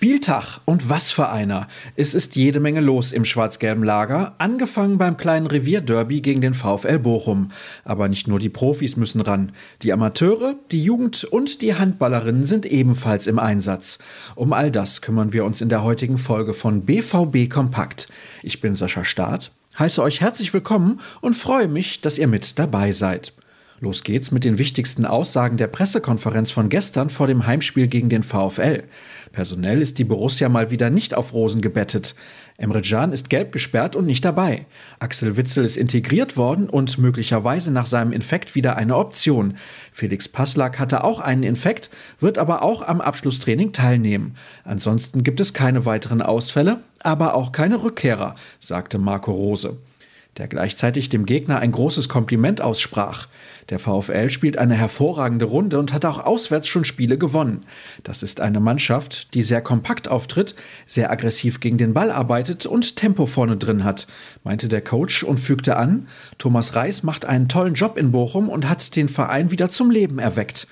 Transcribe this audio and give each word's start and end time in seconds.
Spieltag 0.00 0.62
und 0.64 0.88
was 0.88 1.10
für 1.10 1.28
einer. 1.28 1.68
Es 1.94 2.14
ist 2.14 2.34
jede 2.34 2.58
Menge 2.58 2.80
los 2.80 3.12
im 3.12 3.26
schwarz-gelben 3.26 3.84
Lager, 3.84 4.34
angefangen 4.38 4.96
beim 4.96 5.18
kleinen 5.18 5.46
Revierderby 5.46 6.22
gegen 6.22 6.40
den 6.40 6.54
VfL 6.54 6.98
Bochum. 6.98 7.50
Aber 7.84 8.08
nicht 8.08 8.26
nur 8.26 8.38
die 8.38 8.48
Profis 8.48 8.96
müssen 8.96 9.20
ran. 9.20 9.52
Die 9.82 9.92
Amateure, 9.92 10.54
die 10.70 10.82
Jugend 10.82 11.24
und 11.24 11.60
die 11.60 11.74
Handballerinnen 11.74 12.46
sind 12.46 12.64
ebenfalls 12.64 13.26
im 13.26 13.38
Einsatz. 13.38 13.98
Um 14.36 14.54
all 14.54 14.70
das 14.70 15.02
kümmern 15.02 15.34
wir 15.34 15.44
uns 15.44 15.60
in 15.60 15.68
der 15.68 15.82
heutigen 15.82 16.16
Folge 16.16 16.54
von 16.54 16.86
BVB 16.86 17.50
Kompakt. 17.50 18.08
Ich 18.42 18.62
bin 18.62 18.74
Sascha 18.74 19.04
Staat, 19.04 19.52
heiße 19.78 20.02
euch 20.02 20.22
herzlich 20.22 20.54
willkommen 20.54 21.00
und 21.20 21.34
freue 21.34 21.68
mich, 21.68 22.00
dass 22.00 22.16
ihr 22.16 22.26
mit 22.26 22.58
dabei 22.58 22.92
seid. 22.92 23.34
Los 23.82 24.04
geht's 24.04 24.30
mit 24.30 24.44
den 24.44 24.58
wichtigsten 24.58 25.06
Aussagen 25.06 25.56
der 25.56 25.66
Pressekonferenz 25.66 26.50
von 26.50 26.68
gestern 26.68 27.08
vor 27.08 27.26
dem 27.26 27.46
Heimspiel 27.46 27.88
gegen 27.88 28.10
den 28.10 28.22
VfL. 28.22 28.82
Personell 29.32 29.80
ist 29.80 29.96
die 29.96 30.04
Borussia 30.04 30.50
mal 30.50 30.70
wieder 30.70 30.90
nicht 30.90 31.14
auf 31.14 31.32
Rosen 31.32 31.62
gebettet. 31.62 32.14
Emre 32.58 32.82
Can 32.82 33.10
ist 33.12 33.30
gelb 33.30 33.52
gesperrt 33.52 33.96
und 33.96 34.04
nicht 34.04 34.22
dabei. 34.22 34.66
Axel 34.98 35.38
Witzel 35.38 35.64
ist 35.64 35.78
integriert 35.78 36.36
worden 36.36 36.68
und 36.68 36.98
möglicherweise 36.98 37.72
nach 37.72 37.86
seinem 37.86 38.12
Infekt 38.12 38.54
wieder 38.54 38.76
eine 38.76 38.96
Option. 38.96 39.56
Felix 39.92 40.28
Passlack 40.28 40.78
hatte 40.78 41.02
auch 41.02 41.18
einen 41.18 41.42
Infekt, 41.42 41.88
wird 42.18 42.36
aber 42.36 42.62
auch 42.62 42.86
am 42.86 43.00
Abschlusstraining 43.00 43.72
teilnehmen. 43.72 44.36
Ansonsten 44.62 45.22
gibt 45.22 45.40
es 45.40 45.54
keine 45.54 45.86
weiteren 45.86 46.20
Ausfälle, 46.20 46.82
aber 47.02 47.34
auch 47.34 47.52
keine 47.52 47.82
Rückkehrer, 47.82 48.34
sagte 48.58 48.98
Marco 48.98 49.32
Rose 49.32 49.78
der 50.36 50.48
gleichzeitig 50.48 51.08
dem 51.08 51.26
Gegner 51.26 51.58
ein 51.58 51.72
großes 51.72 52.08
Kompliment 52.08 52.60
aussprach. 52.60 53.26
Der 53.68 53.78
VfL 53.78 54.30
spielt 54.30 54.58
eine 54.58 54.74
hervorragende 54.74 55.44
Runde 55.44 55.78
und 55.78 55.92
hat 55.92 56.04
auch 56.04 56.24
auswärts 56.24 56.66
schon 56.66 56.84
Spiele 56.84 57.18
gewonnen. 57.18 57.60
Das 58.04 58.22
ist 58.22 58.40
eine 58.40 58.60
Mannschaft, 58.60 59.34
die 59.34 59.42
sehr 59.42 59.60
kompakt 59.60 60.08
auftritt, 60.08 60.54
sehr 60.86 61.10
aggressiv 61.10 61.60
gegen 61.60 61.78
den 61.78 61.94
Ball 61.94 62.10
arbeitet 62.10 62.66
und 62.66 62.96
Tempo 62.96 63.26
vorne 63.26 63.56
drin 63.56 63.84
hat, 63.84 64.06
meinte 64.44 64.68
der 64.68 64.82
Coach 64.82 65.22
und 65.22 65.38
fügte 65.38 65.76
an, 65.76 66.08
Thomas 66.38 66.74
Reis 66.74 67.02
macht 67.02 67.24
einen 67.26 67.48
tollen 67.48 67.74
Job 67.74 67.96
in 67.96 68.12
Bochum 68.12 68.48
und 68.48 68.68
hat 68.68 68.96
den 68.96 69.08
Verein 69.08 69.50
wieder 69.50 69.68
zum 69.68 69.90
Leben 69.90 70.18
erweckt. 70.18 70.66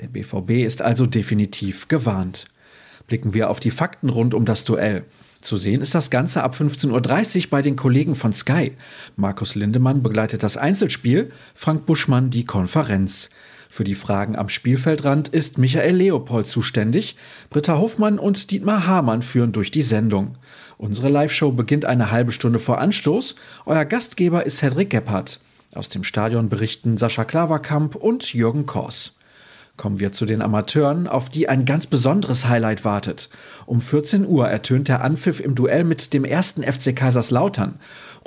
Der 0.00 0.08
BVB 0.08 0.64
ist 0.64 0.82
also 0.82 1.06
definitiv 1.06 1.88
gewarnt. 1.88 2.46
Blicken 3.06 3.34
wir 3.34 3.50
auf 3.50 3.60
die 3.60 3.70
Fakten 3.70 4.08
rund 4.08 4.34
um 4.34 4.44
das 4.44 4.64
Duell. 4.64 5.04
Zu 5.40 5.56
sehen 5.56 5.80
ist 5.80 5.94
das 5.94 6.10
Ganze 6.10 6.42
ab 6.42 6.54
15.30 6.54 7.44
Uhr 7.44 7.50
bei 7.50 7.62
den 7.62 7.76
Kollegen 7.76 8.14
von 8.14 8.32
Sky. 8.32 8.72
Markus 9.16 9.54
Lindemann 9.54 10.02
begleitet 10.02 10.42
das 10.42 10.56
Einzelspiel, 10.56 11.32
Frank 11.54 11.86
Buschmann 11.86 12.30
die 12.30 12.44
Konferenz. 12.44 13.30
Für 13.70 13.84
die 13.84 13.94
Fragen 13.94 14.36
am 14.36 14.48
Spielfeldrand 14.48 15.28
ist 15.28 15.56
Michael 15.56 15.96
Leopold 15.96 16.46
zuständig. 16.46 17.16
Britta 17.50 17.78
Hofmann 17.78 18.18
und 18.18 18.50
Dietmar 18.50 18.86
Hamann 18.86 19.22
führen 19.22 19.52
durch 19.52 19.70
die 19.70 19.82
Sendung. 19.82 20.36
Unsere 20.76 21.08
Live-Show 21.08 21.52
beginnt 21.52 21.84
eine 21.84 22.10
halbe 22.10 22.32
Stunde 22.32 22.58
vor 22.58 22.78
Anstoß. 22.78 23.36
Euer 23.66 23.84
Gastgeber 23.84 24.44
ist 24.44 24.58
Cedric 24.58 24.90
Gebhardt. 24.90 25.40
Aus 25.72 25.88
dem 25.88 26.02
Stadion 26.02 26.48
berichten 26.48 26.98
Sascha 26.98 27.24
Klaverkamp 27.24 27.94
und 27.94 28.34
Jürgen 28.34 28.66
Kors. 28.66 29.19
Kommen 29.80 29.98
wir 29.98 30.12
zu 30.12 30.26
den 30.26 30.42
Amateuren, 30.42 31.06
auf 31.06 31.30
die 31.30 31.48
ein 31.48 31.64
ganz 31.64 31.86
besonderes 31.86 32.46
Highlight 32.46 32.84
wartet. 32.84 33.30
Um 33.64 33.80
14 33.80 34.26
Uhr 34.26 34.46
ertönt 34.46 34.88
der 34.88 35.02
Anpfiff 35.02 35.40
im 35.40 35.54
Duell 35.54 35.84
mit 35.84 36.12
dem 36.12 36.26
ersten 36.26 36.62
FC 36.62 36.94
Kaiserslautern. 36.94 37.76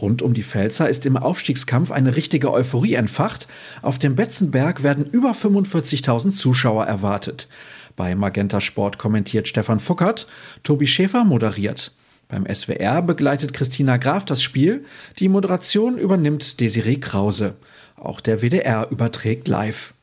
Rund 0.01 0.23
um 0.23 0.33
die 0.33 0.41
Pfälzer 0.41 0.89
ist 0.89 1.05
im 1.05 1.15
Aufstiegskampf 1.15 1.91
eine 1.91 2.15
richtige 2.15 2.51
Euphorie 2.51 2.95
entfacht. 2.95 3.47
Auf 3.83 3.99
dem 3.99 4.15
Betzenberg 4.15 4.81
werden 4.81 5.05
über 5.05 5.33
45.000 5.33 6.31
Zuschauer 6.31 6.85
erwartet. 6.85 7.47
Bei 7.95 8.15
Magenta 8.15 8.59
Sport 8.59 8.97
kommentiert 8.97 9.47
Stefan 9.47 9.79
Fuckert, 9.79 10.25
Tobi 10.63 10.87
Schäfer 10.87 11.23
moderiert. 11.23 11.91
Beim 12.29 12.47
SWR 12.51 13.03
begleitet 13.03 13.53
Christina 13.53 13.97
Graf 13.97 14.25
das 14.25 14.41
Spiel. 14.41 14.85
Die 15.19 15.29
Moderation 15.29 15.99
übernimmt 15.99 16.59
Desiree 16.59 16.97
Krause. 16.97 17.57
Auch 17.95 18.21
der 18.21 18.41
WDR 18.41 18.89
überträgt 18.89 19.47
live. 19.47 19.93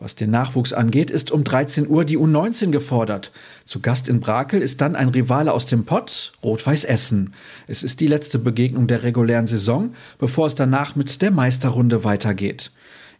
Was 0.00 0.14
den 0.14 0.30
Nachwuchs 0.30 0.72
angeht, 0.72 1.10
ist 1.10 1.32
um 1.32 1.42
13 1.42 1.88
Uhr 1.88 2.04
die 2.04 2.18
U19 2.18 2.70
gefordert. 2.70 3.32
Zu 3.64 3.80
Gast 3.80 4.06
in 4.08 4.20
Brakel 4.20 4.62
ist 4.62 4.80
dann 4.80 4.94
ein 4.94 5.08
Rivale 5.08 5.52
aus 5.52 5.66
dem 5.66 5.84
Pott, 5.84 6.32
Rot-Weiß 6.44 6.84
Essen. 6.84 7.34
Es 7.66 7.82
ist 7.82 7.98
die 7.98 8.06
letzte 8.06 8.38
Begegnung 8.38 8.86
der 8.86 9.02
regulären 9.02 9.48
Saison, 9.48 9.94
bevor 10.18 10.46
es 10.46 10.54
danach 10.54 10.94
mit 10.94 11.20
der 11.20 11.32
Meisterrunde 11.32 12.04
weitergeht. 12.04 12.70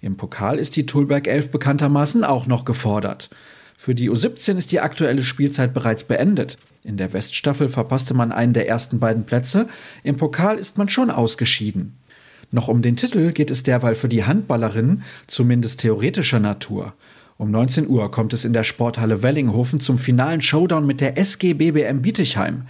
Im 0.00 0.17
Pokal 0.17 0.61
ist 0.61 0.77
die 0.77 0.87
Tulberg 0.87 1.27
11 1.27 1.50
bekanntermaßen 1.50 2.22
auch 2.22 2.47
noch 2.47 2.65
gefordert. 2.65 3.28
Für 3.77 3.97
die 3.97 4.09
U17 4.09 4.56
ist 4.56 4.71
die 4.71 4.81
aktuelle 4.81 5.25
Spielzeit 5.25 5.75
bereits 5.75 6.05
beendet. 6.05 6.59
In 6.84 6.97
der 6.97 7.12
Weststaffel 7.12 7.69
verpasste 7.69 8.15
man 8.15 8.31
einen 8.31 8.53
der 8.53 8.69
ersten 8.69 9.00
beiden 9.00 9.25
Plätze, 9.25 9.69
im 10.05 10.17
Pokal 10.17 10.59
ist 10.59 10.78
man 10.78 10.88
schon 10.88 11.11
ausgeschieden. 11.11 11.99
Noch 12.51 12.69
um 12.69 12.81
den 12.83 12.97
Titel 12.97 13.33
geht 13.33 13.51
es 13.51 13.63
derweil 13.63 13.95
für 13.95 14.09
die 14.09 14.25
Handballerinnen, 14.25 15.03
zumindest 15.27 15.81
theoretischer 15.81 16.41
Natur. 16.41 16.95
Um 17.39 17.53
19 17.53 17.87
Uhr 17.87 18.11
kommt 18.11 18.33
es 18.33 18.45
in 18.45 18.53
der 18.53 18.65
Sporthalle 18.65 19.23
Wellinghofen 19.23 19.79
zum 19.79 19.97
finalen 19.97 20.41
Showdown 20.41 20.85
mit 20.85 21.01
der 21.01 21.17
SG 21.17 21.55
BBM 21.55 22.03
Bietigheim. 22.03 22.63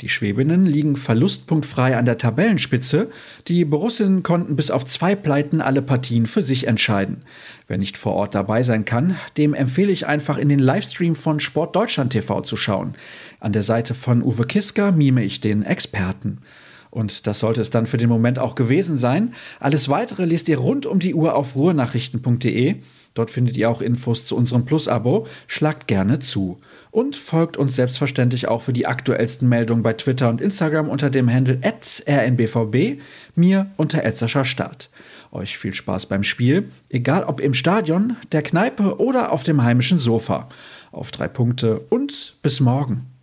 Die 0.00 0.08
Schwäbinnen 0.08 0.66
liegen 0.66 0.96
verlustpunktfrei 0.96 1.96
an 1.96 2.06
der 2.06 2.18
Tabellenspitze. 2.18 3.08
Die 3.46 3.64
Borussinnen 3.64 4.24
konnten 4.24 4.56
bis 4.56 4.72
auf 4.72 4.84
zwei 4.84 5.14
Pleiten 5.14 5.60
alle 5.60 5.80
Partien 5.80 6.26
für 6.26 6.42
sich 6.42 6.66
entscheiden. 6.66 7.22
Wer 7.68 7.78
nicht 7.78 7.96
vor 7.96 8.14
Ort 8.14 8.34
dabei 8.34 8.64
sein 8.64 8.84
kann, 8.84 9.16
dem 9.36 9.54
empfehle 9.54 9.92
ich 9.92 10.08
einfach 10.08 10.38
in 10.38 10.48
den 10.48 10.58
Livestream 10.58 11.14
von 11.14 11.38
Sport 11.38 11.76
Deutschland 11.76 12.12
TV 12.12 12.40
zu 12.40 12.56
schauen. 12.56 12.94
An 13.38 13.52
der 13.52 13.62
Seite 13.62 13.94
von 13.94 14.24
Uwe 14.24 14.44
Kiska 14.44 14.90
mime 14.90 15.22
ich 15.22 15.40
den 15.40 15.62
Experten. 15.62 16.38
Und 16.96 17.26
das 17.26 17.40
sollte 17.40 17.60
es 17.60 17.68
dann 17.68 17.84
für 17.84 17.98
den 17.98 18.08
Moment 18.08 18.38
auch 18.38 18.54
gewesen 18.54 18.96
sein. 18.96 19.34
Alles 19.60 19.90
weitere 19.90 20.24
lest 20.24 20.48
ihr 20.48 20.56
rund 20.56 20.86
um 20.86 20.98
die 20.98 21.14
Uhr 21.14 21.34
auf 21.34 21.54
ruhrnachrichten.de. 21.54 22.76
Dort 23.12 23.30
findet 23.30 23.58
ihr 23.58 23.68
auch 23.68 23.82
Infos 23.82 24.24
zu 24.24 24.34
unserem 24.34 24.64
Plus-Abo. 24.64 25.26
Schlagt 25.46 25.88
gerne 25.88 26.20
zu. 26.20 26.58
Und 26.90 27.14
folgt 27.14 27.58
uns 27.58 27.76
selbstverständlich 27.76 28.48
auch 28.48 28.62
für 28.62 28.72
die 28.72 28.86
aktuellsten 28.86 29.46
Meldungen 29.46 29.82
bei 29.82 29.92
Twitter 29.92 30.30
und 30.30 30.40
Instagram 30.40 30.88
unter 30.88 31.10
dem 31.10 31.30
Handle 31.30 31.60
rnbvb, 31.62 33.02
mir 33.34 33.70
unter 33.76 34.02
Start. 34.46 34.88
Euch 35.32 35.58
viel 35.58 35.74
Spaß 35.74 36.06
beim 36.06 36.24
Spiel, 36.24 36.70
egal 36.88 37.24
ob 37.24 37.40
im 37.40 37.52
Stadion, 37.52 38.16
der 38.32 38.40
Kneipe 38.40 38.98
oder 39.00 39.32
auf 39.32 39.42
dem 39.42 39.62
heimischen 39.62 39.98
Sofa. 39.98 40.48
Auf 40.92 41.10
drei 41.10 41.28
Punkte 41.28 41.80
und 41.90 42.36
bis 42.40 42.60
morgen. 42.60 43.15